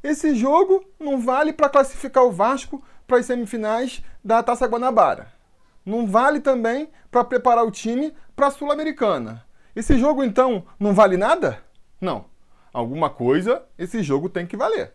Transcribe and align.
Esse 0.00 0.32
jogo 0.32 0.84
não 1.00 1.20
vale 1.20 1.52
para 1.52 1.68
classificar 1.68 2.22
o 2.22 2.30
Vasco 2.30 2.80
para 3.04 3.18
as 3.18 3.26
semifinais 3.26 4.00
da 4.24 4.40
Taça 4.44 4.64
Guanabara. 4.64 5.32
Não 5.84 6.06
vale 6.06 6.38
também 6.38 6.88
para 7.10 7.24
preparar 7.24 7.64
o 7.64 7.70
time 7.70 8.14
para 8.36 8.46
a 8.46 8.50
Sul-Americana. 8.52 9.44
Esse 9.74 9.98
jogo 9.98 10.22
então 10.22 10.64
não 10.78 10.94
vale 10.94 11.16
nada? 11.16 11.60
Não. 12.00 12.26
Alguma 12.72 13.10
coisa 13.10 13.64
esse 13.76 14.00
jogo 14.00 14.28
tem 14.28 14.46
que 14.46 14.56
valer. 14.56 14.94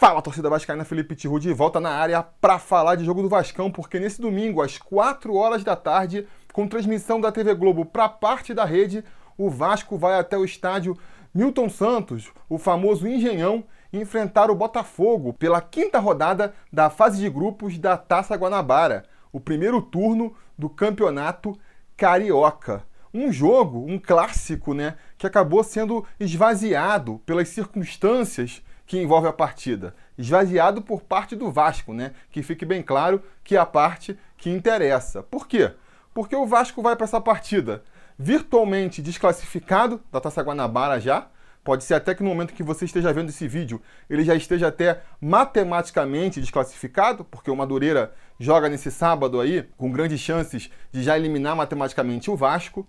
Fala, 0.00 0.22
torcida 0.22 0.48
vascaína, 0.48 0.82
Felipe 0.82 1.14
Tiru 1.14 1.38
de 1.38 1.52
volta 1.52 1.78
na 1.78 1.90
área 1.90 2.22
para 2.22 2.58
falar 2.58 2.94
de 2.94 3.04
jogo 3.04 3.20
do 3.20 3.28
Vascão, 3.28 3.70
porque 3.70 4.00
nesse 4.00 4.18
domingo, 4.18 4.62
às 4.62 4.78
4 4.78 5.34
horas 5.34 5.62
da 5.62 5.76
tarde, 5.76 6.26
com 6.54 6.66
transmissão 6.66 7.20
da 7.20 7.30
TV 7.30 7.52
Globo 7.52 7.84
para 7.84 8.08
parte 8.08 8.54
da 8.54 8.64
rede, 8.64 9.04
o 9.36 9.50
Vasco 9.50 9.98
vai 9.98 10.18
até 10.18 10.38
o 10.38 10.44
estádio 10.46 10.96
Milton 11.34 11.68
Santos, 11.68 12.32
o 12.48 12.56
famoso 12.56 13.06
Engenhão, 13.06 13.62
enfrentar 13.92 14.50
o 14.50 14.54
Botafogo 14.54 15.34
pela 15.34 15.60
quinta 15.60 15.98
rodada 15.98 16.54
da 16.72 16.88
fase 16.88 17.20
de 17.20 17.28
grupos 17.28 17.76
da 17.76 17.98
Taça 17.98 18.34
Guanabara, 18.36 19.04
o 19.30 19.38
primeiro 19.38 19.82
turno 19.82 20.34
do 20.58 20.70
Campeonato 20.70 21.54
Carioca. 21.94 22.84
Um 23.12 23.30
jogo, 23.30 23.84
um 23.86 23.98
clássico, 23.98 24.72
né, 24.72 24.96
que 25.18 25.26
acabou 25.26 25.62
sendo 25.62 26.06
esvaziado 26.18 27.20
pelas 27.26 27.50
circunstâncias 27.50 28.62
que 28.90 28.98
envolve 28.98 29.28
a 29.28 29.32
partida, 29.32 29.94
esvaziado 30.18 30.82
por 30.82 31.00
parte 31.00 31.36
do 31.36 31.48
Vasco, 31.48 31.94
né? 31.94 32.10
Que 32.28 32.42
fique 32.42 32.64
bem 32.66 32.82
claro 32.82 33.22
que 33.44 33.54
é 33.54 33.58
a 33.60 33.64
parte 33.64 34.18
que 34.36 34.50
interessa. 34.50 35.22
Por 35.22 35.46
quê? 35.46 35.70
Porque 36.12 36.34
o 36.34 36.44
Vasco 36.44 36.82
vai 36.82 36.96
para 36.96 37.04
essa 37.04 37.20
partida 37.20 37.84
virtualmente 38.18 39.00
desclassificado 39.00 40.00
da 40.10 40.20
Taça 40.20 40.42
Guanabara 40.42 40.98
já. 40.98 41.28
Pode 41.62 41.84
ser 41.84 41.94
até 41.94 42.16
que 42.16 42.24
no 42.24 42.30
momento 42.30 42.52
que 42.52 42.64
você 42.64 42.84
esteja 42.84 43.12
vendo 43.12 43.28
esse 43.28 43.46
vídeo, 43.46 43.80
ele 44.08 44.24
já 44.24 44.34
esteja 44.34 44.66
até 44.66 45.02
matematicamente 45.20 46.40
desclassificado, 46.40 47.24
porque 47.24 47.48
o 47.48 47.54
Madureira 47.54 48.12
joga 48.40 48.68
nesse 48.68 48.90
sábado 48.90 49.40
aí, 49.40 49.68
com 49.76 49.92
grandes 49.92 50.18
chances 50.18 50.68
de 50.90 51.04
já 51.04 51.16
eliminar 51.16 51.54
matematicamente 51.54 52.28
o 52.28 52.34
Vasco. 52.34 52.84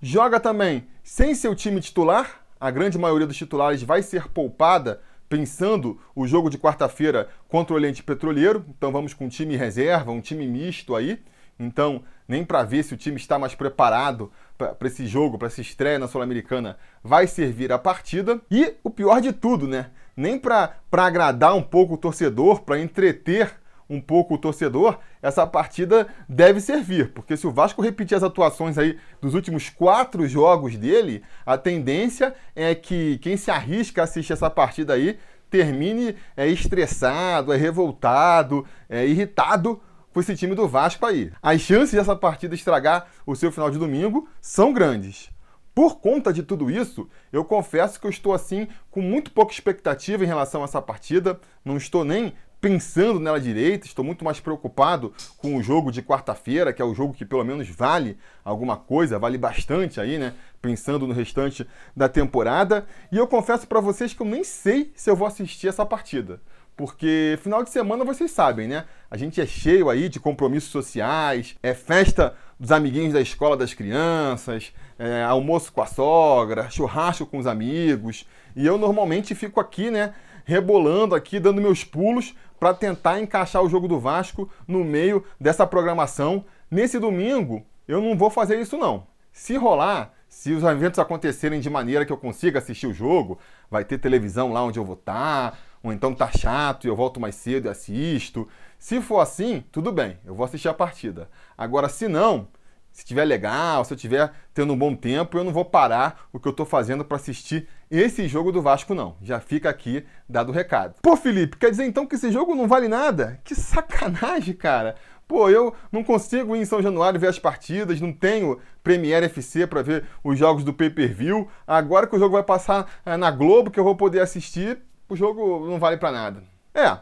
Joga 0.00 0.38
também 0.38 0.86
sem 1.02 1.34
seu 1.34 1.56
time 1.56 1.80
titular, 1.80 2.40
a 2.60 2.70
grande 2.70 2.96
maioria 2.96 3.26
dos 3.26 3.36
titulares 3.36 3.82
vai 3.82 4.00
ser 4.00 4.28
poupada 4.28 5.00
pensando 5.30 6.00
o 6.14 6.26
jogo 6.26 6.50
de 6.50 6.58
quarta-feira 6.58 7.28
contra 7.48 7.72
o 7.72 7.76
Oriente 7.76 8.02
Petroleiro. 8.02 8.66
Então 8.76 8.90
vamos 8.90 9.14
com 9.14 9.26
um 9.26 9.28
time 9.28 9.56
reserva, 9.56 10.10
um 10.10 10.20
time 10.20 10.46
misto 10.46 10.96
aí. 10.96 11.22
Então, 11.58 12.02
nem 12.26 12.44
para 12.44 12.64
ver 12.64 12.82
se 12.82 12.92
o 12.94 12.96
time 12.96 13.16
está 13.16 13.38
mais 13.38 13.54
preparado 13.54 14.32
para 14.58 14.88
esse 14.88 15.06
jogo, 15.06 15.38
para 15.38 15.46
essa 15.46 15.60
estreia 15.60 15.98
na 15.98 16.08
Sul-Americana, 16.08 16.76
vai 17.02 17.26
servir 17.26 17.70
a 17.70 17.78
partida. 17.78 18.40
E 18.50 18.74
o 18.82 18.90
pior 18.90 19.20
de 19.20 19.32
tudo, 19.32 19.68
né? 19.68 19.90
Nem 20.16 20.38
para 20.38 20.74
agradar 20.90 21.54
um 21.54 21.62
pouco 21.62 21.94
o 21.94 21.98
torcedor, 21.98 22.62
para 22.62 22.80
entreter 22.80 23.59
um 23.90 24.00
pouco 24.00 24.34
o 24.34 24.38
torcedor, 24.38 25.00
essa 25.20 25.44
partida 25.44 26.06
deve 26.28 26.60
servir, 26.60 27.12
porque 27.12 27.36
se 27.36 27.44
o 27.44 27.50
Vasco 27.50 27.82
repetir 27.82 28.16
as 28.16 28.22
atuações 28.22 28.78
aí 28.78 28.96
dos 29.20 29.34
últimos 29.34 29.68
quatro 29.68 30.28
jogos 30.28 30.76
dele, 30.76 31.24
a 31.44 31.58
tendência 31.58 32.32
é 32.54 32.72
que 32.72 33.18
quem 33.18 33.36
se 33.36 33.50
arrisca 33.50 34.00
a 34.00 34.04
assistir 34.04 34.32
essa 34.32 34.48
partida 34.48 34.94
aí 34.94 35.18
termine 35.50 36.14
é, 36.36 36.46
estressado, 36.46 37.52
é 37.52 37.56
revoltado, 37.56 38.64
é 38.88 39.04
irritado 39.04 39.82
com 40.12 40.20
esse 40.20 40.36
time 40.36 40.54
do 40.54 40.68
Vasco 40.68 41.04
aí. 41.04 41.32
As 41.42 41.60
chances 41.60 41.94
dessa 41.94 42.14
partida 42.14 42.54
estragar 42.54 43.08
o 43.26 43.34
seu 43.34 43.50
final 43.50 43.70
de 43.70 43.78
domingo 43.78 44.28
são 44.40 44.72
grandes. 44.72 45.30
Por 45.74 46.00
conta 46.00 46.32
de 46.32 46.42
tudo 46.42 46.70
isso, 46.70 47.08
eu 47.32 47.44
confesso 47.44 48.00
que 48.00 48.06
eu 48.06 48.10
estou 48.10 48.32
assim 48.32 48.68
com 48.90 49.00
muito 49.00 49.32
pouca 49.32 49.52
expectativa 49.52 50.22
em 50.22 50.26
relação 50.26 50.62
a 50.62 50.64
essa 50.64 50.82
partida. 50.82 51.40
Não 51.64 51.76
estou 51.76 52.04
nem 52.04 52.34
pensando 52.60 53.18
nela 53.18 53.40
direita, 53.40 53.86
estou 53.86 54.04
muito 54.04 54.24
mais 54.24 54.38
preocupado 54.38 55.12
com 55.38 55.56
o 55.56 55.62
jogo 55.62 55.90
de 55.90 56.02
quarta-feira, 56.02 56.72
que 56.72 56.82
é 56.82 56.84
o 56.84 56.94
jogo 56.94 57.14
que 57.14 57.24
pelo 57.24 57.44
menos 57.44 57.68
vale 57.68 58.18
alguma 58.44 58.76
coisa, 58.76 59.18
vale 59.18 59.38
bastante 59.38 60.00
aí, 60.00 60.18
né? 60.18 60.34
Pensando 60.60 61.06
no 61.06 61.14
restante 61.14 61.66
da 61.96 62.08
temporada. 62.08 62.86
E 63.10 63.16
eu 63.16 63.26
confesso 63.26 63.66
para 63.66 63.80
vocês 63.80 64.12
que 64.12 64.20
eu 64.20 64.26
nem 64.26 64.44
sei 64.44 64.92
se 64.94 65.08
eu 65.08 65.16
vou 65.16 65.26
assistir 65.26 65.68
essa 65.68 65.86
partida. 65.86 66.40
Porque 66.76 67.38
final 67.42 67.62
de 67.62 67.70
semana 67.70 68.04
vocês 68.04 68.30
sabem, 68.30 68.66
né? 68.66 68.84
A 69.10 69.16
gente 69.16 69.40
é 69.40 69.46
cheio 69.46 69.90
aí 69.90 70.08
de 70.08 70.18
compromissos 70.18 70.70
sociais, 70.70 71.56
é 71.62 71.74
festa 71.74 72.34
dos 72.58 72.72
amiguinhos 72.72 73.12
da 73.12 73.20
escola 73.20 73.56
das 73.56 73.74
crianças, 73.74 74.72
é 74.98 75.22
almoço 75.22 75.72
com 75.72 75.82
a 75.82 75.86
sogra, 75.86 76.70
churrasco 76.70 77.26
com 77.26 77.38
os 77.38 77.46
amigos. 77.46 78.26
E 78.56 78.66
eu 78.66 78.78
normalmente 78.78 79.34
fico 79.34 79.60
aqui, 79.60 79.90
né? 79.90 80.14
Rebolando 80.44 81.14
aqui, 81.14 81.40
dando 81.40 81.60
meus 81.60 81.84
pulos 81.84 82.34
para 82.58 82.74
tentar 82.74 83.20
encaixar 83.20 83.62
o 83.62 83.68
jogo 83.68 83.88
do 83.88 83.98
Vasco 83.98 84.50
no 84.66 84.84
meio 84.84 85.24
dessa 85.40 85.66
programação. 85.66 86.44
Nesse 86.70 86.98
domingo, 86.98 87.64
eu 87.88 88.00
não 88.00 88.16
vou 88.16 88.30
fazer 88.30 88.60
isso 88.60 88.76
não. 88.76 89.06
Se 89.32 89.56
rolar, 89.56 90.12
se 90.28 90.52
os 90.52 90.62
eventos 90.62 90.98
acontecerem 90.98 91.60
de 91.60 91.68
maneira 91.68 92.04
que 92.04 92.12
eu 92.12 92.16
consiga 92.16 92.58
assistir 92.58 92.86
o 92.86 92.92
jogo, 92.92 93.38
vai 93.70 93.84
ter 93.84 93.98
televisão 93.98 94.52
lá 94.52 94.62
onde 94.62 94.78
eu 94.78 94.84
vou 94.84 94.94
estar, 94.94 95.52
tá, 95.52 95.58
ou 95.82 95.92
então 95.92 96.14
tá 96.14 96.30
chato 96.30 96.84
e 96.84 96.88
eu 96.88 96.94
volto 96.94 97.18
mais 97.18 97.34
cedo 97.34 97.66
e 97.66 97.68
assisto. 97.68 98.46
Se 98.78 99.00
for 99.00 99.20
assim, 99.20 99.64
tudo 99.72 99.90
bem, 99.90 100.18
eu 100.24 100.34
vou 100.34 100.44
assistir 100.44 100.68
a 100.68 100.74
partida. 100.74 101.28
Agora, 101.56 101.88
se 101.88 102.06
não, 102.06 102.46
se 102.92 103.02
estiver 103.02 103.24
legal, 103.24 103.84
se 103.84 103.92
eu 103.92 103.96
estiver 103.96 104.32
tendo 104.52 104.72
um 104.72 104.78
bom 104.78 104.94
tempo, 104.94 105.38
eu 105.38 105.44
não 105.44 105.52
vou 105.52 105.64
parar 105.64 106.28
o 106.32 106.40
que 106.40 106.48
eu 106.48 106.50
estou 106.50 106.66
fazendo 106.66 107.04
para 107.04 107.16
assistir 107.16 107.68
esse 107.90 108.28
jogo 108.28 108.52
do 108.52 108.62
Vasco, 108.62 108.94
não. 108.94 109.16
Já 109.22 109.40
fica 109.40 109.68
aqui 109.68 110.04
dado 110.28 110.50
o 110.50 110.52
recado. 110.52 110.94
Pô, 111.02 111.16
Felipe, 111.16 111.56
quer 111.56 111.70
dizer 111.70 111.84
então 111.84 112.06
que 112.06 112.14
esse 112.14 112.30
jogo 112.30 112.54
não 112.54 112.68
vale 112.68 112.88
nada? 112.88 113.40
Que 113.44 113.54
sacanagem, 113.54 114.54
cara. 114.54 114.96
Pô, 115.26 115.48
eu 115.48 115.72
não 115.92 116.02
consigo 116.02 116.56
ir 116.56 116.60
em 116.60 116.64
São 116.64 116.82
Januário 116.82 117.20
ver 117.20 117.28
as 117.28 117.38
partidas, 117.38 118.00
não 118.00 118.12
tenho 118.12 118.58
Premiere 118.82 119.26
FC 119.26 119.64
para 119.64 119.80
ver 119.80 120.04
os 120.24 120.36
jogos 120.36 120.64
do 120.64 120.74
pay-per-view. 120.74 121.48
Agora 121.64 122.06
que 122.06 122.16
o 122.16 122.18
jogo 122.18 122.32
vai 122.32 122.42
passar 122.42 122.90
é, 123.06 123.16
na 123.16 123.30
Globo, 123.30 123.70
que 123.70 123.78
eu 123.78 123.84
vou 123.84 123.94
poder 123.94 124.20
assistir, 124.20 124.78
o 125.08 125.14
jogo 125.14 125.68
não 125.68 125.78
vale 125.78 125.96
para 125.96 126.10
nada. 126.10 126.42
É, 126.74 126.98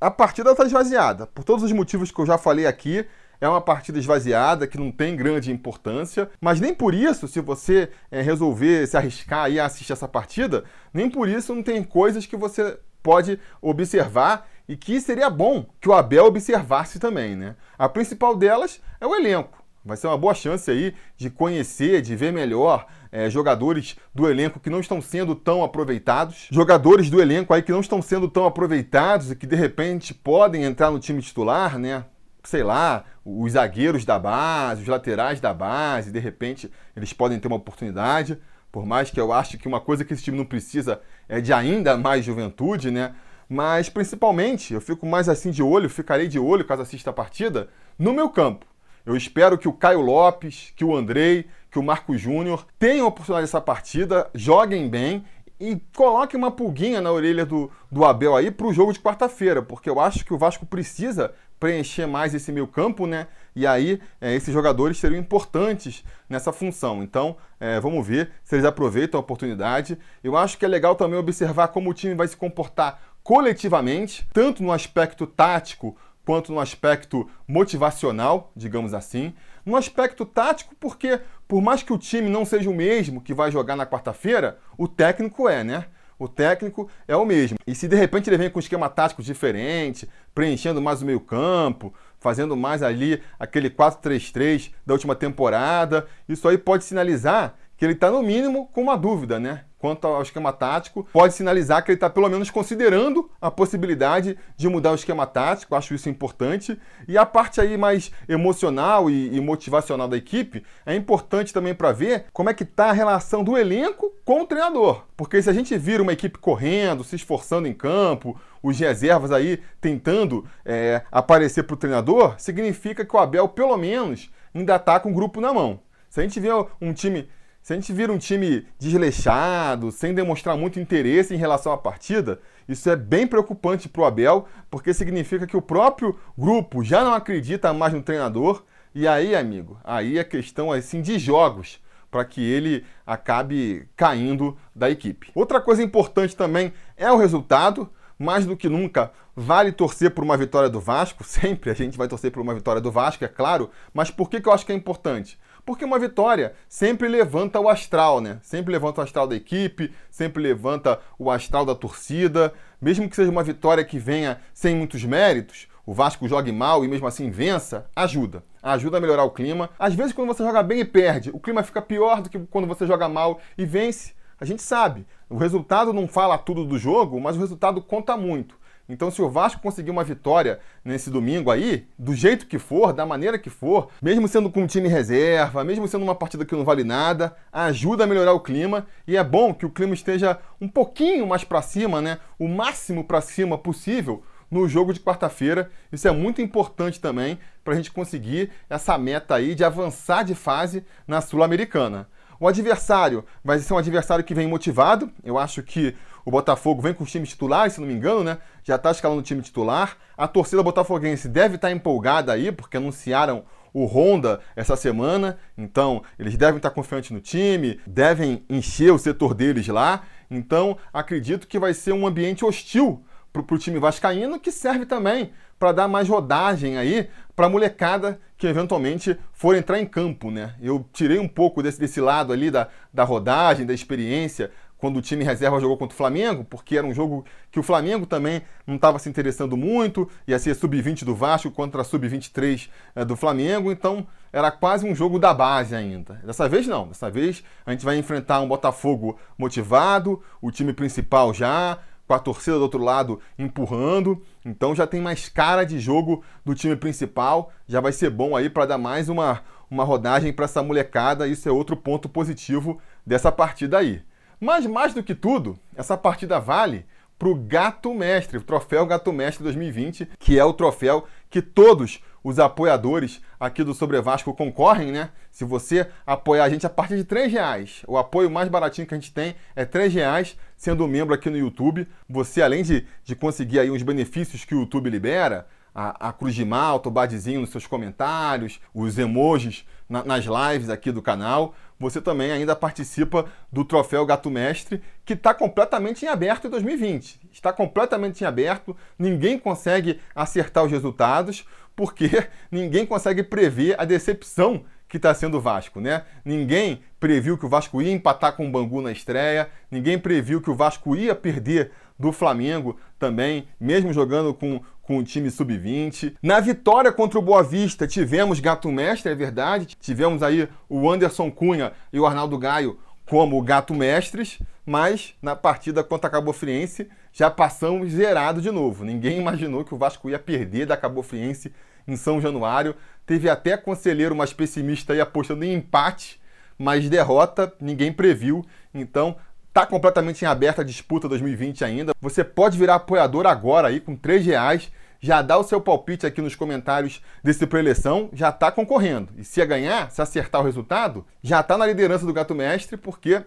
a 0.00 0.10
partida 0.10 0.52
está 0.52 0.64
esvaziada. 0.64 1.26
Por 1.26 1.44
todos 1.44 1.64
os 1.64 1.72
motivos 1.72 2.10
que 2.10 2.20
eu 2.20 2.26
já 2.26 2.38
falei 2.38 2.66
aqui, 2.66 3.04
é 3.42 3.48
uma 3.48 3.60
partida 3.60 3.98
esvaziada, 3.98 4.68
que 4.68 4.78
não 4.78 4.92
tem 4.92 5.16
grande 5.16 5.50
importância, 5.50 6.30
mas 6.40 6.60
nem 6.60 6.72
por 6.72 6.94
isso, 6.94 7.26
se 7.26 7.40
você 7.40 7.88
é, 8.08 8.22
resolver 8.22 8.86
se 8.86 8.96
arriscar 8.96 9.50
e 9.50 9.58
assistir 9.58 9.92
essa 9.92 10.06
partida, 10.06 10.62
nem 10.94 11.10
por 11.10 11.28
isso 11.28 11.52
não 11.52 11.60
tem 11.60 11.82
coisas 11.82 12.24
que 12.24 12.36
você 12.36 12.78
pode 13.02 13.40
observar 13.60 14.48
e 14.68 14.76
que 14.76 15.00
seria 15.00 15.28
bom 15.28 15.66
que 15.80 15.88
o 15.88 15.92
Abel 15.92 16.26
observasse 16.26 17.00
também, 17.00 17.34
né? 17.34 17.56
A 17.76 17.88
principal 17.88 18.36
delas 18.36 18.80
é 19.00 19.06
o 19.08 19.12
elenco. 19.12 19.60
Vai 19.84 19.96
ser 19.96 20.06
uma 20.06 20.16
boa 20.16 20.34
chance 20.34 20.70
aí 20.70 20.94
de 21.16 21.28
conhecer, 21.28 22.00
de 22.00 22.14
ver 22.14 22.32
melhor 22.32 22.86
é, 23.10 23.28
jogadores 23.28 23.96
do 24.14 24.30
elenco 24.30 24.60
que 24.60 24.70
não 24.70 24.78
estão 24.78 25.02
sendo 25.02 25.34
tão 25.34 25.64
aproveitados, 25.64 26.46
jogadores 26.48 27.10
do 27.10 27.20
elenco 27.20 27.52
aí 27.52 27.60
que 27.60 27.72
não 27.72 27.80
estão 27.80 28.00
sendo 28.00 28.28
tão 28.28 28.46
aproveitados 28.46 29.32
e 29.32 29.36
que 29.36 29.48
de 29.48 29.56
repente 29.56 30.14
podem 30.14 30.62
entrar 30.62 30.92
no 30.92 31.00
time 31.00 31.20
titular, 31.20 31.76
né? 31.76 32.04
Sei 32.44 32.62
lá, 32.62 33.04
os 33.24 33.52
zagueiros 33.52 34.04
da 34.04 34.18
base, 34.18 34.82
os 34.82 34.88
laterais 34.88 35.40
da 35.40 35.54
base, 35.54 36.10
de 36.10 36.18
repente 36.18 36.70
eles 36.96 37.12
podem 37.12 37.38
ter 37.38 37.48
uma 37.48 37.56
oportunidade. 37.56 38.38
Por 38.70 38.86
mais 38.86 39.10
que 39.10 39.20
eu 39.20 39.32
acho 39.32 39.58
que 39.58 39.68
uma 39.68 39.80
coisa 39.80 40.04
que 40.04 40.14
esse 40.14 40.22
time 40.22 40.36
não 40.36 40.46
precisa 40.46 41.00
é 41.28 41.40
de 41.40 41.52
ainda 41.52 41.96
mais 41.96 42.24
juventude, 42.24 42.90
né? 42.90 43.14
Mas 43.48 43.88
principalmente, 43.88 44.72
eu 44.72 44.80
fico 44.80 45.06
mais 45.06 45.28
assim 45.28 45.50
de 45.50 45.62
olho, 45.62 45.90
ficarei 45.90 46.26
de 46.26 46.38
olho 46.38 46.64
caso 46.64 46.82
assista 46.82 47.10
a 47.10 47.12
partida, 47.12 47.68
no 47.98 48.14
meu 48.14 48.30
campo. 48.30 48.64
Eu 49.04 49.16
espero 49.16 49.58
que 49.58 49.68
o 49.68 49.72
Caio 49.72 50.00
Lopes, 50.00 50.72
que 50.74 50.84
o 50.84 50.96
Andrei, 50.96 51.46
que 51.70 51.78
o 51.78 51.82
Marco 51.82 52.16
Júnior 52.16 52.66
tenham 52.78 53.04
a 53.04 53.08
oportunidade 53.08 53.46
dessa 53.46 53.60
partida, 53.60 54.30
joguem 54.34 54.88
bem 54.88 55.24
e 55.62 55.80
coloquem 55.94 56.36
uma 56.36 56.50
pulguinha 56.50 57.00
na 57.00 57.12
orelha 57.12 57.46
do, 57.46 57.70
do 57.88 58.04
Abel 58.04 58.34
aí 58.34 58.50
para 58.50 58.66
o 58.66 58.72
jogo 58.72 58.92
de 58.92 58.98
quarta-feira, 58.98 59.62
porque 59.62 59.88
eu 59.88 60.00
acho 60.00 60.24
que 60.24 60.34
o 60.34 60.38
Vasco 60.38 60.66
precisa 60.66 61.32
preencher 61.60 62.04
mais 62.04 62.34
esse 62.34 62.50
meio 62.50 62.66
campo, 62.66 63.06
né? 63.06 63.28
E 63.54 63.64
aí 63.64 64.00
é, 64.20 64.34
esses 64.34 64.52
jogadores 64.52 64.98
seriam 64.98 65.20
importantes 65.20 66.02
nessa 66.28 66.52
função. 66.52 67.00
Então 67.00 67.36
é, 67.60 67.78
vamos 67.78 68.04
ver 68.04 68.32
se 68.42 68.56
eles 68.56 68.64
aproveitam 68.64 69.18
a 69.18 69.22
oportunidade. 69.22 69.96
Eu 70.24 70.36
acho 70.36 70.58
que 70.58 70.64
é 70.64 70.68
legal 70.68 70.96
também 70.96 71.16
observar 71.16 71.68
como 71.68 71.90
o 71.90 71.94
time 71.94 72.16
vai 72.16 72.26
se 72.26 72.36
comportar 72.36 73.00
coletivamente, 73.22 74.26
tanto 74.32 74.64
no 74.64 74.72
aspecto 74.72 75.28
tático 75.28 75.96
quanto 76.24 76.52
no 76.52 76.60
aspecto 76.60 77.28
motivacional, 77.46 78.52
digamos 78.56 78.94
assim. 78.94 79.34
No 79.64 79.76
aspecto 79.76 80.24
tático, 80.24 80.74
porque 80.78 81.20
por 81.46 81.60
mais 81.60 81.82
que 81.82 81.92
o 81.92 81.98
time 81.98 82.28
não 82.28 82.44
seja 82.44 82.68
o 82.68 82.74
mesmo 82.74 83.20
que 83.20 83.34
vai 83.34 83.50
jogar 83.50 83.76
na 83.76 83.86
quarta-feira, 83.86 84.58
o 84.76 84.88
técnico 84.88 85.48
é, 85.48 85.62
né? 85.62 85.86
o 86.22 86.28
técnico 86.28 86.88
é 87.08 87.16
o 87.16 87.24
mesmo. 87.24 87.58
E 87.66 87.74
se 87.74 87.88
de 87.88 87.96
repente 87.96 88.30
ele 88.30 88.38
vem 88.38 88.48
com 88.48 88.58
um 88.58 88.60
esquema 88.60 88.88
tático 88.88 89.22
diferente, 89.22 90.08
preenchendo 90.34 90.80
mais 90.80 91.02
o 91.02 91.06
meio-campo, 91.06 91.92
fazendo 92.20 92.56
mais 92.56 92.82
ali 92.82 93.20
aquele 93.38 93.68
4-3-3 93.68 94.72
da 94.86 94.94
última 94.94 95.16
temporada, 95.16 96.06
isso 96.28 96.46
aí 96.46 96.56
pode 96.56 96.84
sinalizar 96.84 97.54
que 97.76 97.84
ele 97.84 97.94
está 97.94 98.10
no 98.10 98.22
mínimo 98.22 98.68
com 98.68 98.82
uma 98.82 98.96
dúvida, 98.96 99.40
né? 99.40 99.64
Quanto 99.82 100.06
ao 100.06 100.22
esquema 100.22 100.52
tático, 100.52 101.08
pode 101.12 101.34
sinalizar 101.34 101.84
que 101.84 101.90
ele 101.90 101.96
está 101.96 102.08
pelo 102.08 102.28
menos 102.28 102.48
considerando 102.50 103.28
a 103.40 103.50
possibilidade 103.50 104.38
de 104.56 104.68
mudar 104.68 104.92
o 104.92 104.94
esquema 104.94 105.26
tático, 105.26 105.74
acho 105.74 105.92
isso 105.92 106.08
importante. 106.08 106.78
E 107.08 107.18
a 107.18 107.26
parte 107.26 107.60
aí 107.60 107.76
mais 107.76 108.12
emocional 108.28 109.10
e, 109.10 109.34
e 109.34 109.40
motivacional 109.40 110.06
da 110.06 110.16
equipe 110.16 110.64
é 110.86 110.94
importante 110.94 111.52
também 111.52 111.74
para 111.74 111.90
ver 111.90 112.26
como 112.32 112.48
é 112.48 112.54
que 112.54 112.62
está 112.62 112.90
a 112.90 112.92
relação 112.92 113.42
do 113.42 113.58
elenco 113.58 114.12
com 114.24 114.42
o 114.42 114.46
treinador. 114.46 115.02
Porque 115.16 115.42
se 115.42 115.50
a 115.50 115.52
gente 115.52 115.76
vira 115.76 116.00
uma 116.00 116.12
equipe 116.12 116.38
correndo, 116.38 117.02
se 117.02 117.16
esforçando 117.16 117.66
em 117.66 117.74
campo, 117.74 118.40
os 118.62 118.78
reservas 118.78 119.32
aí 119.32 119.60
tentando 119.80 120.46
é, 120.64 121.02
aparecer 121.10 121.64
para 121.64 121.74
o 121.74 121.76
treinador, 121.76 122.36
significa 122.38 123.04
que 123.04 123.16
o 123.16 123.18
Abel, 123.18 123.48
pelo 123.48 123.76
menos, 123.76 124.30
ainda 124.54 124.76
está 124.76 125.00
com 125.00 125.10
o 125.10 125.14
grupo 125.14 125.40
na 125.40 125.52
mão. 125.52 125.80
Se 126.08 126.20
a 126.20 126.22
gente 126.22 126.38
vê 126.38 126.50
um 126.80 126.92
time 126.92 127.28
se 127.62 127.72
a 127.72 127.76
gente 127.76 127.92
vira 127.92 128.12
um 128.12 128.18
time 128.18 128.66
desleixado, 128.76 129.92
sem 129.92 130.12
demonstrar 130.12 130.56
muito 130.56 130.80
interesse 130.80 131.32
em 131.32 131.38
relação 131.38 131.72
à 131.72 131.78
partida, 131.78 132.40
isso 132.68 132.90
é 132.90 132.96
bem 132.96 133.24
preocupante 133.24 133.88
para 133.88 134.02
o 134.02 134.04
Abel, 134.04 134.48
porque 134.68 134.92
significa 134.92 135.46
que 135.46 135.56
o 135.56 135.62
próprio 135.62 136.18
grupo 136.36 136.82
já 136.82 137.04
não 137.04 137.14
acredita 137.14 137.72
mais 137.72 137.92
no 137.92 138.02
treinador. 138.02 138.64
E 138.92 139.06
aí, 139.06 139.36
amigo, 139.36 139.78
aí 139.84 140.18
é 140.18 140.24
questão 140.24 140.72
assim 140.72 141.00
de 141.00 141.20
jogos 141.20 141.80
para 142.10 142.24
que 142.24 142.42
ele 142.42 142.84
acabe 143.06 143.88
caindo 143.96 144.58
da 144.74 144.90
equipe. 144.90 145.30
Outra 145.32 145.60
coisa 145.60 145.82
importante 145.84 146.36
também 146.36 146.72
é 146.96 147.10
o 147.12 147.16
resultado. 147.16 147.88
Mais 148.18 148.46
do 148.46 148.56
que 148.56 148.68
nunca, 148.68 149.10
vale 149.34 149.72
torcer 149.72 150.12
por 150.12 150.22
uma 150.22 150.36
vitória 150.36 150.68
do 150.68 150.78
Vasco. 150.78 151.24
Sempre 151.24 151.70
a 151.70 151.74
gente 151.74 151.96
vai 151.96 152.06
torcer 152.06 152.30
por 152.30 152.40
uma 152.40 152.54
vitória 152.54 152.80
do 152.80 152.90
Vasco, 152.90 153.24
é 153.24 153.28
claro. 153.28 153.70
Mas 153.94 154.10
por 154.10 154.28
que, 154.28 154.40
que 154.40 154.48
eu 154.48 154.52
acho 154.52 154.66
que 154.66 154.72
é 154.72 154.74
importante? 154.74 155.38
Porque 155.64 155.84
uma 155.84 155.98
vitória 155.98 156.54
sempre 156.68 157.06
levanta 157.08 157.60
o 157.60 157.68
astral, 157.68 158.20
né? 158.20 158.38
Sempre 158.42 158.72
levanta 158.72 159.00
o 159.00 159.04
astral 159.04 159.26
da 159.26 159.36
equipe, 159.36 159.92
sempre 160.10 160.42
levanta 160.42 160.98
o 161.18 161.30
astral 161.30 161.64
da 161.64 161.74
torcida. 161.74 162.52
Mesmo 162.80 163.08
que 163.08 163.14
seja 163.14 163.30
uma 163.30 163.44
vitória 163.44 163.84
que 163.84 163.98
venha 163.98 164.40
sem 164.52 164.74
muitos 164.74 165.04
méritos, 165.04 165.68
o 165.86 165.92
Vasco 165.92 166.28
jogue 166.28 166.50
mal 166.50 166.84
e 166.84 166.88
mesmo 166.88 167.06
assim 167.06 167.30
vença, 167.30 167.86
ajuda. 167.94 168.44
Ajuda 168.62 168.98
a 168.98 169.00
melhorar 169.00 169.24
o 169.24 169.30
clima. 169.30 169.70
Às 169.78 169.94
vezes, 169.94 170.12
quando 170.12 170.28
você 170.28 170.42
joga 170.42 170.62
bem 170.62 170.80
e 170.80 170.84
perde, 170.84 171.30
o 171.32 171.40
clima 171.40 171.62
fica 171.62 171.80
pior 171.80 172.22
do 172.22 172.30
que 172.30 172.38
quando 172.38 172.66
você 172.66 172.86
joga 172.86 173.08
mal 173.08 173.40
e 173.56 173.64
vence. 173.64 174.14
A 174.40 174.44
gente 174.44 174.62
sabe, 174.62 175.06
o 175.30 175.36
resultado 175.36 175.92
não 175.92 176.08
fala 176.08 176.36
tudo 176.38 176.64
do 176.64 176.76
jogo, 176.76 177.20
mas 177.20 177.36
o 177.36 177.40
resultado 177.40 177.80
conta 177.80 178.16
muito. 178.16 178.56
Então, 178.88 179.10
se 179.10 179.22
o 179.22 179.30
Vasco 179.30 179.62
conseguir 179.62 179.90
uma 179.90 180.04
vitória 180.04 180.58
nesse 180.84 181.08
domingo 181.08 181.50
aí, 181.50 181.86
do 181.98 182.14
jeito 182.14 182.46
que 182.46 182.58
for, 182.58 182.92
da 182.92 183.06
maneira 183.06 183.38
que 183.38 183.48
for, 183.48 183.88
mesmo 184.02 184.26
sendo 184.26 184.50
com 184.50 184.62
um 184.62 184.66
time 184.66 184.88
reserva, 184.88 185.64
mesmo 185.64 185.86
sendo 185.86 186.02
uma 186.02 186.14
partida 186.14 186.44
que 186.44 186.54
não 186.54 186.64
vale 186.64 186.84
nada, 186.84 187.34
ajuda 187.52 188.04
a 188.04 188.06
melhorar 188.06 188.32
o 188.32 188.40
clima 188.40 188.86
e 189.06 189.16
é 189.16 189.24
bom 189.24 189.54
que 189.54 189.64
o 189.64 189.70
clima 189.70 189.94
esteja 189.94 190.38
um 190.60 190.68
pouquinho 190.68 191.26
mais 191.26 191.44
para 191.44 191.62
cima, 191.62 192.00
né? 192.00 192.18
O 192.38 192.48
máximo 192.48 193.04
para 193.04 193.20
cima 193.20 193.56
possível 193.56 194.22
no 194.50 194.68
jogo 194.68 194.92
de 194.92 195.00
quarta-feira. 195.00 195.70
Isso 195.90 196.06
é 196.06 196.10
muito 196.10 196.42
importante 196.42 197.00
também 197.00 197.38
para 197.64 197.72
a 197.72 197.76
gente 197.76 197.90
conseguir 197.90 198.50
essa 198.68 198.98
meta 198.98 199.34
aí 199.34 199.54
de 199.54 199.64
avançar 199.64 200.24
de 200.24 200.34
fase 200.34 200.84
na 201.06 201.22
Sul-Americana. 201.22 202.06
O 202.38 202.48
adversário 202.48 203.24
vai 203.42 203.58
ser 203.60 203.72
um 203.72 203.78
adversário 203.78 204.24
que 204.24 204.34
vem 204.34 204.48
motivado. 204.48 205.10
Eu 205.24 205.38
acho 205.38 205.62
que 205.62 205.94
o 206.24 206.30
Botafogo 206.30 206.82
vem 206.82 206.94
com 206.94 207.04
os 207.04 207.10
times 207.10 207.30
titulares, 207.30 207.74
se 207.74 207.80
não 207.80 207.88
me 207.88 207.94
engano, 207.94 208.22
né? 208.22 208.38
Já 208.62 208.76
está 208.76 208.90
escalando 208.90 209.20
o 209.20 209.24
time 209.24 209.42
titular. 209.42 209.96
A 210.16 210.28
torcida 210.28 210.62
botafoguense 210.62 211.28
deve 211.28 211.56
estar 211.56 211.68
tá 211.68 211.72
empolgada 211.74 212.32
aí, 212.32 212.52
porque 212.52 212.76
anunciaram 212.76 213.44
o 213.72 213.86
Honda 213.86 214.40
essa 214.54 214.76
semana. 214.76 215.38
Então, 215.56 216.02
eles 216.18 216.36
devem 216.36 216.56
estar 216.56 216.70
tá 216.70 216.74
confiantes 216.74 217.10
no 217.10 217.20
time, 217.20 217.80
devem 217.86 218.44
encher 218.48 218.92
o 218.92 218.98
setor 218.98 219.34
deles 219.34 219.66
lá. 219.68 220.02
Então, 220.30 220.78
acredito 220.92 221.46
que 221.46 221.58
vai 221.58 221.74
ser 221.74 221.92
um 221.92 222.06
ambiente 222.06 222.44
hostil 222.44 223.04
para 223.32 223.54
o 223.54 223.58
time 223.58 223.78
vascaíno, 223.78 224.38
que 224.38 224.52
serve 224.52 224.84
também 224.84 225.32
para 225.58 225.72
dar 225.72 225.88
mais 225.88 226.08
rodagem 226.08 226.76
aí 226.76 227.08
para 227.34 227.46
a 227.46 227.48
molecada 227.48 228.20
que 228.36 228.46
eventualmente 228.46 229.16
for 229.32 229.56
entrar 229.56 229.80
em 229.80 229.86
campo, 229.86 230.30
né? 230.30 230.54
Eu 230.60 230.84
tirei 230.92 231.18
um 231.18 231.28
pouco 231.28 231.62
desse, 231.62 231.78
desse 231.78 232.00
lado 232.00 232.32
ali 232.32 232.50
da, 232.50 232.68
da 232.92 233.04
rodagem, 233.04 233.64
da 233.64 233.72
experiência, 233.72 234.50
quando 234.82 234.96
o 234.96 235.00
time 235.00 235.22
reserva 235.22 235.60
jogou 235.60 235.76
contra 235.76 235.94
o 235.94 235.96
Flamengo, 235.96 236.42
porque 236.42 236.76
era 236.76 236.84
um 236.84 236.92
jogo 236.92 237.24
que 237.52 237.60
o 237.60 237.62
Flamengo 237.62 238.04
também 238.04 238.42
não 238.66 238.74
estava 238.74 238.98
se 238.98 239.08
interessando 239.08 239.56
muito, 239.56 240.10
ia 240.26 240.36
ser 240.40 240.56
sub-20 240.56 241.04
do 241.04 241.14
Vasco 241.14 241.52
contra 241.52 241.84
sub-23 241.84 242.68
é, 242.96 243.04
do 243.04 243.14
Flamengo, 243.14 243.70
então 243.70 244.04
era 244.32 244.50
quase 244.50 244.84
um 244.84 244.92
jogo 244.92 245.20
da 245.20 245.32
base 245.32 245.76
ainda. 245.76 246.14
Dessa 246.24 246.48
vez 246.48 246.66
não, 246.66 246.88
dessa 246.88 247.08
vez 247.08 247.44
a 247.64 247.70
gente 247.70 247.84
vai 247.84 247.96
enfrentar 247.96 248.40
um 248.40 248.48
Botafogo 248.48 249.16
motivado, 249.38 250.20
o 250.40 250.50
time 250.50 250.72
principal 250.72 251.32
já, 251.32 251.78
com 252.04 252.14
a 252.14 252.18
torcida 252.18 252.56
do 252.56 252.62
outro 252.62 252.82
lado 252.82 253.20
empurrando. 253.38 254.20
Então 254.44 254.74
já 254.74 254.84
tem 254.84 255.00
mais 255.00 255.28
cara 255.28 255.62
de 255.62 255.78
jogo 255.78 256.24
do 256.44 256.56
time 256.56 256.74
principal. 256.74 257.52
Já 257.68 257.80
vai 257.80 257.92
ser 257.92 258.10
bom 258.10 258.34
aí 258.34 258.50
para 258.50 258.66
dar 258.66 258.78
mais 258.78 259.08
uma, 259.08 259.42
uma 259.70 259.84
rodagem 259.84 260.32
para 260.32 260.46
essa 260.46 260.60
molecada. 260.60 261.28
Isso 261.28 261.48
é 261.48 261.52
outro 261.52 261.76
ponto 261.76 262.08
positivo 262.08 262.80
dessa 263.06 263.30
partida 263.30 263.78
aí. 263.78 264.02
Mas 264.42 264.66
mais 264.66 264.92
do 264.92 265.04
que 265.04 265.14
tudo, 265.14 265.56
essa 265.72 265.96
partida 265.96 266.40
vale 266.40 266.84
para 267.16 267.28
o 267.28 267.34
Gato 267.36 267.94
Mestre, 267.94 268.38
o 268.38 268.42
troféu 268.42 268.84
Gato 268.84 269.12
Mestre 269.12 269.44
2020, 269.44 270.08
que 270.18 270.36
é 270.36 270.44
o 270.44 270.52
troféu 270.52 271.06
que 271.30 271.40
todos 271.40 272.00
os 272.24 272.40
apoiadores 272.40 273.22
aqui 273.38 273.62
do 273.62 273.72
Sobre 273.72 274.00
Vasco 274.00 274.34
concorrem, 274.34 274.90
né? 274.90 275.10
Se 275.30 275.44
você 275.44 275.88
apoiar 276.04 276.42
a 276.42 276.48
gente 276.48 276.66
a 276.66 276.68
partir 276.68 276.96
de 276.96 277.04
três 277.04 277.30
reais, 277.30 277.84
o 277.86 277.96
apoio 277.96 278.28
mais 278.28 278.48
baratinho 278.48 278.84
que 278.84 278.94
a 278.94 278.98
gente 278.98 279.14
tem 279.14 279.36
é 279.54 279.64
três 279.64 279.94
reais, 279.94 280.36
sendo 280.56 280.88
membro 280.88 281.14
aqui 281.14 281.30
no 281.30 281.38
YouTube. 281.38 281.86
Você, 282.10 282.42
além 282.42 282.64
de, 282.64 282.84
de 283.04 283.14
conseguir 283.14 283.60
aí 283.60 283.70
uns 283.70 283.84
benefícios 283.84 284.44
que 284.44 284.56
o 284.56 284.62
YouTube 284.62 284.90
libera, 284.90 285.46
a, 285.74 286.08
a 286.08 286.12
cruz 286.12 286.34
de 286.34 286.44
malta, 286.44 286.88
o 286.88 286.92
badzinho 286.92 287.40
nos 287.40 287.50
seus 287.50 287.66
comentários, 287.66 288.60
os 288.74 288.98
emojis 288.98 289.64
na, 289.88 290.04
nas 290.04 290.24
lives 290.24 290.68
aqui 290.68 290.90
do 290.90 291.00
canal, 291.00 291.54
você 291.82 292.00
também 292.00 292.30
ainda 292.30 292.56
participa 292.56 293.26
do 293.50 293.64
Troféu 293.64 294.06
Gato 294.06 294.30
Mestre, 294.30 294.80
que 295.04 295.12
está 295.12 295.34
completamente 295.34 296.04
em 296.04 296.08
aberto 296.08 296.46
em 296.46 296.50
2020. 296.50 297.20
Está 297.32 297.52
completamente 297.52 298.22
em 298.22 298.26
aberto, 298.26 298.76
ninguém 298.98 299.38
consegue 299.38 300.00
acertar 300.14 300.64
os 300.64 300.70
resultados, 300.70 301.44
porque 301.76 302.08
ninguém 302.50 302.86
consegue 302.86 303.22
prever 303.22 303.78
a 303.78 303.84
decepção 303.84 304.64
que 304.88 304.98
está 304.98 305.12
sendo 305.14 305.38
o 305.38 305.40
Vasco, 305.40 305.80
né? 305.80 306.04
Ninguém 306.24 306.82
previu 307.00 307.36
que 307.38 307.46
o 307.46 307.48
Vasco 307.48 307.80
ia 307.80 307.92
empatar 307.92 308.36
com 308.36 308.46
o 308.46 308.50
Bangu 308.50 308.80
na 308.82 308.92
estreia, 308.92 309.48
ninguém 309.70 309.98
previu 309.98 310.40
que 310.40 310.50
o 310.50 310.54
Vasco 310.54 310.94
ia 310.94 311.14
perder 311.14 311.72
do 312.02 312.12
Flamengo 312.12 312.76
também, 312.98 313.46
mesmo 313.60 313.92
jogando 313.92 314.34
com, 314.34 314.60
com 314.82 314.98
o 314.98 315.04
time 315.04 315.30
sub-20. 315.30 316.16
Na 316.20 316.40
vitória 316.40 316.92
contra 316.92 317.16
o 317.16 317.22
Boa 317.22 317.44
Vista, 317.44 317.86
tivemos 317.86 318.40
Gato 318.40 318.70
Mestre, 318.70 319.12
é 319.12 319.14
verdade, 319.14 319.76
tivemos 319.80 320.20
aí 320.20 320.48
o 320.68 320.90
Anderson 320.90 321.30
Cunha 321.30 321.72
e 321.92 322.00
o 322.00 322.04
Arnaldo 322.04 322.36
Gaio 322.36 322.76
como 323.06 323.40
gato 323.42 323.74
mestres, 323.74 324.40
mas 324.66 325.14
na 325.22 325.36
partida 325.36 325.84
contra 325.84 326.08
a 326.08 326.10
Cabo 326.10 326.32
Friense 326.32 326.88
já 327.12 327.30
passamos 327.30 327.92
zerado 327.92 328.40
de 328.40 328.50
novo. 328.50 328.84
Ninguém 328.84 329.18
imaginou 329.20 329.64
que 329.64 329.74
o 329.74 329.78
Vasco 329.78 330.10
ia 330.10 330.18
perder 330.18 330.66
da 330.66 330.76
Cabo 330.76 331.02
Friense 331.02 331.52
em 331.86 331.96
São 331.96 332.20
Januário. 332.20 332.74
Teve 333.06 333.28
até 333.28 333.56
conselheiro 333.56 334.16
mais 334.16 334.32
pessimista 334.32 334.92
aí 334.92 335.00
apostando 335.00 335.44
em 335.44 335.54
empate, 335.54 336.20
mas 336.58 336.88
derrota 336.88 337.52
ninguém 337.60 337.92
previu. 337.92 338.44
Então 338.72 339.16
tá 339.52 339.66
completamente 339.66 340.22
em 340.22 340.28
aberta 340.28 340.62
a 340.62 340.64
disputa 340.64 341.08
2020 341.08 341.64
ainda. 341.64 341.92
Você 342.00 342.24
pode 342.24 342.58
virar 342.58 342.76
apoiador 342.76 343.26
agora 343.26 343.68
aí 343.68 343.80
com 343.80 343.92
R$ 343.92 344.18
reais. 344.18 344.70
Já 345.04 345.20
dá 345.20 345.36
o 345.36 345.42
seu 345.42 345.60
palpite 345.60 346.06
aqui 346.06 346.22
nos 346.22 346.36
comentários 346.36 347.02
desse 347.24 347.44
pré-eleição, 347.44 348.08
já 348.12 348.28
está 348.28 348.52
concorrendo. 348.52 349.08
E 349.18 349.24
se 349.24 349.44
ganhar, 349.44 349.90
se 349.90 350.00
acertar 350.00 350.40
o 350.40 350.44
resultado, 350.44 351.04
já 351.20 351.40
está 351.40 351.58
na 351.58 351.66
liderança 351.66 352.06
do 352.06 352.12
Gato 352.12 352.36
Mestre, 352.36 352.76
porque 352.76 353.20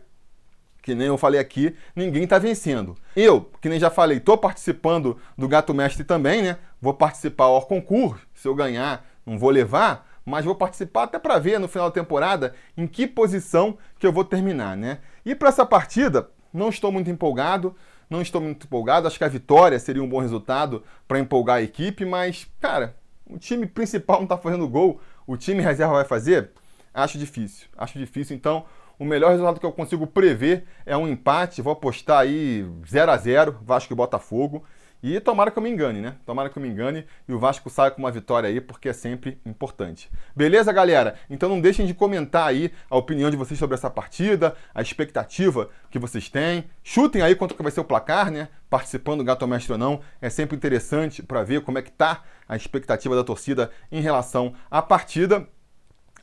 que 0.81 0.93
nem 0.93 1.07
eu 1.07 1.17
falei 1.17 1.39
aqui, 1.39 1.75
ninguém 1.95 2.25
está 2.25 2.37
vencendo. 2.37 2.95
Eu, 3.15 3.49
que 3.59 3.67
nem 3.67 3.79
já 3.79 3.89
falei, 3.89 4.19
estou 4.19 4.37
participando 4.37 5.19
do 5.35 5.47
Gato 5.47 5.73
Mestre 5.73 6.03
também, 6.03 6.43
né? 6.43 6.59
Vou 6.79 6.93
participar 6.93 7.45
ao 7.45 7.65
concurso. 7.65 8.21
Se 8.35 8.47
eu 8.47 8.53
ganhar, 8.53 9.03
não 9.25 9.37
vou 9.37 9.49
levar, 9.49 10.07
mas 10.25 10.43
vou 10.45 10.55
participar 10.55 11.03
até 11.03 11.19
para 11.19 11.37
ver 11.39 11.59
no 11.59 11.67
final 11.67 11.89
da 11.89 11.93
temporada 11.93 12.55
em 12.75 12.87
que 12.87 13.05
posição 13.07 13.77
que 13.99 14.07
eu 14.07 14.11
vou 14.11 14.23
terminar, 14.25 14.75
né? 14.75 14.99
E 15.25 15.35
para 15.35 15.49
essa 15.49 15.65
partida, 15.65 16.29
não 16.53 16.69
estou 16.69 16.91
muito 16.91 17.09
empolgado, 17.09 17.75
não 18.09 18.21
estou 18.21 18.41
muito 18.41 18.65
empolgado. 18.65 19.07
Acho 19.07 19.17
que 19.17 19.23
a 19.23 19.27
vitória 19.29 19.77
seria 19.79 20.03
um 20.03 20.09
bom 20.09 20.19
resultado 20.19 20.83
para 21.07 21.19
empolgar 21.19 21.57
a 21.57 21.61
equipe, 21.61 22.05
mas, 22.05 22.47
cara, 22.59 22.95
o 23.29 23.37
time 23.37 23.65
principal 23.67 24.17
não 24.17 24.23
está 24.23 24.37
fazendo 24.37 24.67
gol, 24.67 24.99
o 25.27 25.37
time 25.37 25.61
reserva 25.61 25.93
vai 25.95 26.05
fazer? 26.05 26.51
Acho 26.93 27.17
difícil, 27.17 27.67
acho 27.77 27.99
difícil. 27.99 28.35
Então, 28.35 28.65
O 28.97 29.03
melhor 29.03 29.31
resultado 29.31 29.59
que 29.59 29.65
eu 29.65 29.71
consigo 29.71 30.07
prever 30.07 30.65
é 30.85 30.95
um 30.95 31.07
empate. 31.07 31.61
Vou 31.61 31.73
apostar 31.73 32.19
aí 32.19 32.65
0 32.87 33.11
a 33.11 33.17
0 33.17 33.59
Vasco 33.61 33.91
e 33.91 33.95
Botafogo. 33.95 34.63
E 35.01 35.19
tomara 35.19 35.51
que 35.51 35.59
eu 35.59 35.63
me 35.63 35.69
engane, 35.69 36.01
né? 36.01 36.15
Tomara 36.25 36.49
que 36.49 36.57
eu 36.57 36.61
me 36.61 36.67
engane 36.67 37.05
e 37.27 37.33
o 37.33 37.39
Vasco 37.39 37.69
saia 37.69 37.91
com 37.91 37.99
uma 37.99 38.11
vitória 38.11 38.49
aí, 38.49 38.59
porque 38.59 38.89
é 38.89 38.93
sempre 38.93 39.39
importante. 39.45 40.09
Beleza, 40.35 40.73
galera? 40.73 41.15
Então 41.29 41.47
não 41.47 41.61
deixem 41.61 41.85
de 41.85 41.93
comentar 41.93 42.47
aí 42.47 42.71
a 42.89 42.97
opinião 42.97 43.29
de 43.29 43.37
vocês 43.37 43.59
sobre 43.59 43.75
essa 43.75 43.89
partida, 43.89 44.55
a 44.73 44.81
expectativa 44.81 45.69
que 45.91 45.99
vocês 45.99 46.29
têm. 46.29 46.65
Chutem 46.83 47.21
aí 47.21 47.35
quanto 47.35 47.55
que 47.55 47.61
vai 47.61 47.71
ser 47.71 47.81
o 47.81 47.85
placar, 47.85 48.31
né? 48.31 48.49
Participando 48.69 49.19
do 49.19 49.23
Gato 49.23 49.47
Mestre 49.47 49.73
ou 49.73 49.77
não. 49.77 50.01
É 50.21 50.29
sempre 50.29 50.55
interessante 50.55 51.21
para 51.21 51.43
ver 51.43 51.61
como 51.61 51.77
é 51.77 51.81
que 51.81 51.91
tá 51.91 52.23
a 52.47 52.55
expectativa 52.55 53.15
da 53.15 53.23
torcida 53.23 53.69
em 53.91 54.01
relação 54.01 54.53
à 54.71 54.81
partida. 54.81 55.47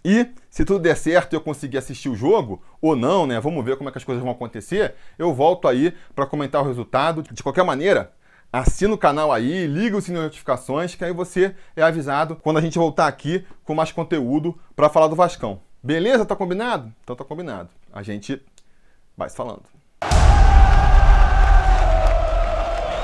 E 0.04 0.26
se 0.50 0.64
tudo 0.64 0.80
der 0.80 0.96
certo 0.96 1.32
e 1.32 1.36
eu 1.36 1.40
conseguir 1.40 1.78
assistir 1.78 2.08
o 2.08 2.16
jogo, 2.16 2.62
ou 2.80 2.96
não, 2.96 3.26
né? 3.26 3.38
Vamos 3.38 3.64
ver 3.64 3.76
como 3.76 3.88
é 3.88 3.92
que 3.92 3.98
as 3.98 4.04
coisas 4.04 4.22
vão 4.22 4.32
acontecer. 4.32 4.94
Eu 5.16 5.32
volto 5.32 5.68
aí 5.68 5.94
para 6.14 6.26
comentar 6.26 6.60
o 6.60 6.66
resultado. 6.66 7.22
De 7.22 7.42
qualquer 7.42 7.62
maneira, 7.62 8.12
assina 8.52 8.92
o 8.92 8.98
canal 8.98 9.32
aí, 9.32 9.66
liga 9.66 9.96
o 9.96 10.02
sininho 10.02 10.20
de 10.20 10.26
notificações, 10.26 10.94
que 10.94 11.02
aí 11.02 11.12
você 11.12 11.56
é 11.74 11.82
avisado 11.82 12.36
quando 12.36 12.58
a 12.58 12.60
gente 12.60 12.78
voltar 12.78 13.06
aqui 13.06 13.46
com 13.64 13.74
mais 13.74 13.90
conteúdo 13.90 14.58
para 14.76 14.90
falar 14.90 15.08
do 15.08 15.16
Vascão. 15.16 15.60
Beleza? 15.82 16.26
Tá 16.26 16.36
combinado? 16.36 16.92
Então 17.02 17.16
tá 17.16 17.24
combinado. 17.24 17.70
A 17.92 18.02
gente 18.02 18.40
vai 19.16 19.30
se 19.30 19.36
falando. 19.36 19.62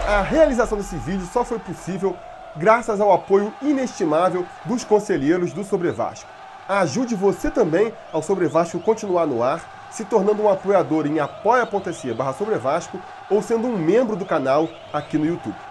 A 0.06 0.22
realização 0.22 0.76
desse 0.76 0.96
vídeo 0.96 1.26
só 1.32 1.44
foi 1.44 1.58
possível 1.58 2.14
graças 2.56 3.00
ao 3.00 3.12
apoio 3.12 3.52
inestimável 3.62 4.46
dos 4.64 4.84
conselheiros 4.84 5.52
do 5.52 5.64
Sobre 5.64 5.90
Vasco. 5.90 6.28
Ajude 6.68 7.14
você 7.14 7.50
também 7.50 7.92
ao 8.12 8.22
Sobre 8.22 8.46
Vasco 8.46 8.78
continuar 8.80 9.26
no 9.26 9.42
ar 9.42 9.77
se 9.90 10.04
tornando 10.04 10.42
um 10.42 10.48
apoiador 10.48 11.06
em 11.06 11.18
apoia.se 11.18 12.12
barra 12.14 12.34
ou 13.30 13.42
sendo 13.42 13.66
um 13.66 13.76
membro 13.76 14.16
do 14.16 14.24
canal 14.24 14.68
aqui 14.92 15.18
no 15.18 15.26
YouTube. 15.26 15.67